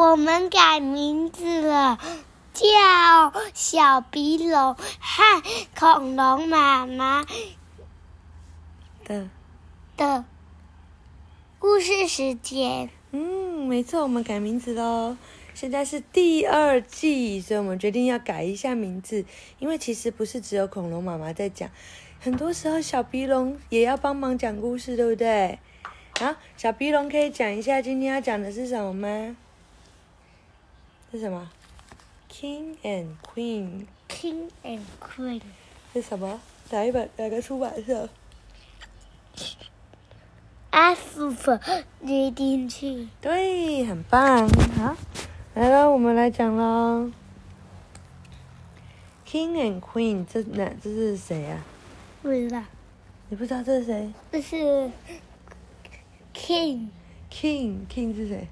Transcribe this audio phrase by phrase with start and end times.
[0.00, 1.98] 我们改名字了，
[2.54, 2.64] 叫
[3.52, 5.42] 小鼻龙和
[5.78, 7.26] 恐龙妈妈
[9.04, 9.28] 的，
[9.98, 10.24] 的
[11.58, 12.88] 故事时间。
[13.10, 15.18] 嗯，没错，我们改名字喽。
[15.52, 19.26] 现在是第二季，所以我们决定要改一下名字，
[19.58, 21.68] 因为其实不是只有恐龙妈妈在讲，
[22.18, 25.58] 很多时候小鼻龙也要帮忙讲故事，对不对？
[26.18, 29.36] 好，小鼻龙可以讲一下今天要讲的是什么吗？
[31.10, 31.50] 是什么
[32.30, 35.40] ？King and Queen King and Queen
[35.92, 36.40] 是什么？
[36.70, 37.10] 哪一本？
[37.16, 38.08] 哪个出版社
[40.70, 41.60] ？F for
[42.04, 44.48] reading tree 对，很棒。
[44.78, 44.96] 好，
[45.54, 47.10] 来了，我们来讲喽。
[49.26, 51.64] King and Queen，这哪这是谁呀、
[52.22, 52.62] 不知道，
[53.28, 54.90] 你不知道这是谁这是
[56.32, 58.48] King，？King King 是谁？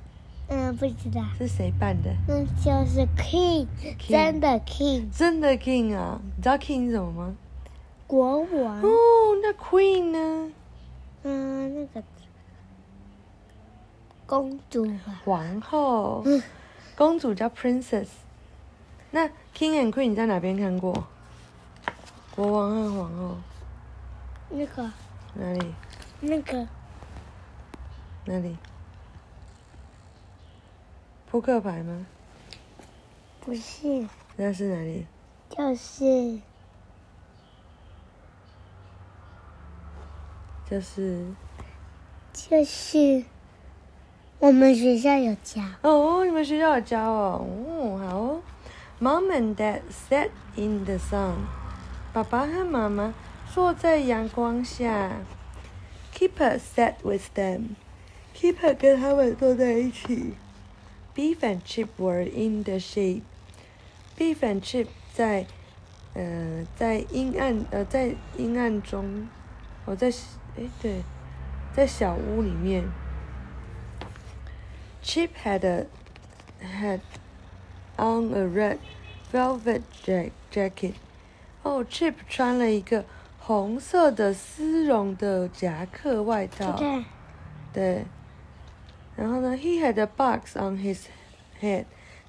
[0.49, 2.11] 嗯，不知道，是谁扮的？
[2.29, 3.67] 嗯就是 King，
[4.09, 6.21] 真的 King 真的 King 啊？
[6.37, 7.37] 你知道 King 是什么吗？
[8.07, 8.89] 国王，哦，
[9.43, 10.53] 那 Queen 呢？
[11.25, 12.03] 嗯，那个
[14.25, 16.43] 公主吧，皇后，嗯
[16.97, 18.09] 公主叫 Princess。
[19.11, 21.07] 那 King and Queen 你在哪边看过？
[22.35, 23.37] 国王和皇后
[24.51, 24.91] 那个
[25.35, 25.75] 哪里？
[26.21, 26.67] 那个
[28.25, 28.57] 哪里？
[31.31, 32.07] 扑克牌吗？
[33.41, 35.07] 不是，那是哪里？
[35.51, 36.41] 就是
[40.65, 41.27] 就是
[42.33, 43.25] 就是
[44.39, 48.43] 我们学校有教，哦，你们学校有教哦，哦，好哦。
[49.01, 51.35] Mom and Dad sat in the sun。
[52.13, 53.15] 爸爸和妈妈
[53.53, 55.13] 坐在阳光下。
[56.15, 57.77] Keeper sat with them。
[58.35, 60.35] Keeper 跟他们坐在一起。
[61.19, 63.23] Beef and Chip were in the shade。
[64.17, 65.47] Beef and Chip 在
[66.15, 69.27] 呃在阴暗呃在阴暗中，
[69.85, 70.13] 我、在
[70.55, 71.03] 诶对，
[71.75, 72.85] 在小屋里面。
[75.03, 75.87] Chip had a
[76.63, 77.01] had
[77.97, 78.79] on a red
[79.33, 80.95] velvet jack jacket.
[81.65, 83.05] 哦，Chip 穿了一个
[83.41, 86.77] 红色的丝绒的夹克外套。
[86.77, 87.05] 对，
[87.73, 88.05] 对。
[89.18, 91.06] 然后呢，He had a box on his
[91.62, 91.86] head.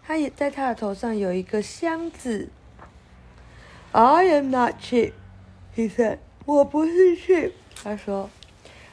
[0.06, 2.50] 他也在他的头上有一个箱子。
[3.92, 5.12] I am not Chip,
[5.74, 6.18] he said.
[6.44, 8.28] 我不是 Chip，他说。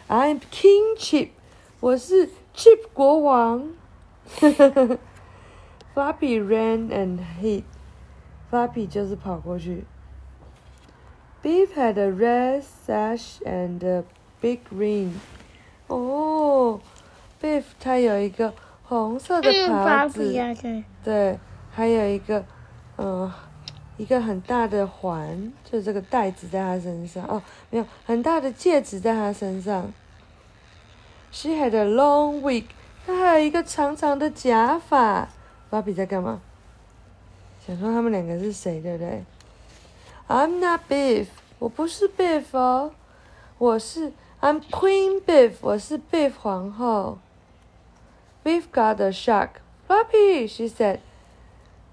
[0.08, 1.30] I'm King Chip，
[1.80, 3.74] 我是 Chip 国王。
[5.94, 7.64] Floppy ran and hid.
[8.50, 9.86] Floppy 就是跑过去。
[11.44, 14.04] Beef had a red sash and a
[14.40, 15.14] big ring.
[15.88, 16.80] 哦
[17.81, 18.53] 他有一个
[18.85, 20.55] 红色的嗯，袍子，呀，
[21.03, 21.39] 对，
[21.73, 22.45] 还有一个，
[22.99, 23.31] 嗯、
[23.97, 27.25] 一个很大的环，就这个袋子在他身上。
[27.27, 29.93] 哦，没有，很大的戒指在他身上。
[31.33, 32.67] She had a long wig，
[33.07, 35.29] 她还有一个长长的假发。
[35.69, 36.41] 芭比在干嘛？
[37.67, 39.25] 想说他们两个是谁，对不对
[40.29, 41.27] ？I'm not Beef，
[41.59, 42.93] 我不是 Beef 哦，
[43.59, 47.19] 我是 I'm Queen Beef，我是 Beef 皇后。
[48.46, 49.62] Beef got a shock.
[49.88, 51.00] Floppy, she said.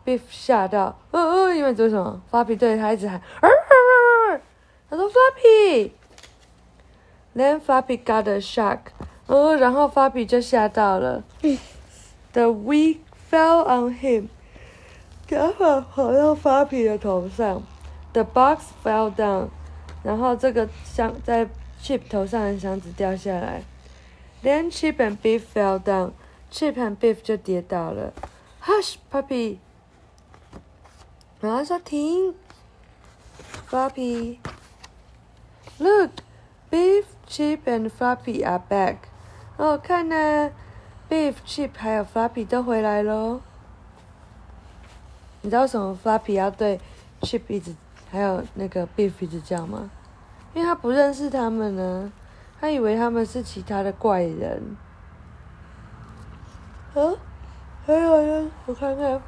[0.04, 2.22] Beef 吓到，呃呃，因为为什么？
[2.30, 4.40] Floppy 对他一直喊，呃呃呃
[4.88, 8.78] 他说 Floppy。Then Floppy got a shock.
[9.26, 11.22] 呃，然后 Floppy 就吓到了。
[12.32, 14.28] The wig fell on him.
[15.26, 17.62] 假发跑到 Floppy 的头上。
[18.14, 19.48] The box fell down.
[20.02, 21.46] 然后这个箱在
[21.82, 23.62] Chip 头上的箱子掉下来。
[24.42, 26.12] Then Chip and Beef fell down.
[26.53, 28.13] Chip 和 Beef 就跌倒了。
[28.61, 29.57] Hush, puppy.
[31.41, 32.35] 然后说停。
[33.67, 34.37] Floppy.
[35.79, 36.11] Look,
[36.69, 38.97] Beef, Chip and Floppy are back.
[39.57, 40.51] 哦，看呢
[41.09, 43.41] ，Beef、Chip 还有 Floppy 都回来喽。
[45.41, 46.79] 你知道为什么 Floppy 要对
[47.21, 47.75] Chip 一直
[48.11, 49.89] 还有那个 Beef 一直叫吗？
[50.53, 52.13] 因为他不认识他们呢，
[52.61, 54.77] 他以为他们是其他的怪人。
[56.93, 57.13] 啊，
[57.85, 59.19] 还有呢，我看看，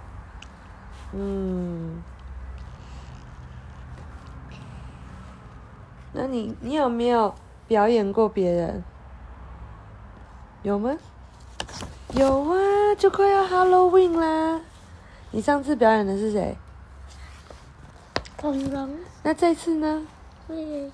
[1.13, 2.03] 嗯，
[6.13, 7.33] 那你你有没有
[7.67, 8.83] 表演过别人？
[10.61, 10.95] 有吗？
[12.13, 14.61] 有啊，就快要 Halloween 啦。
[15.31, 16.55] 你上次表演的是谁？
[18.37, 20.05] 恐龙，那这次呢？
[20.47, 20.91] 会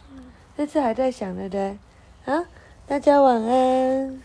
[0.55, 1.77] 这次还在想，对不对？
[2.25, 2.45] 好，
[2.87, 4.21] 大家晚安。